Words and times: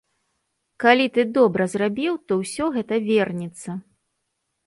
Калі 0.83 1.05
ты 1.17 1.25
добра 1.37 1.67
зрабіў, 1.73 2.13
то 2.31 2.39
ўсё 2.41 2.65
гэта 2.77 2.93
вернецца. 3.09 3.69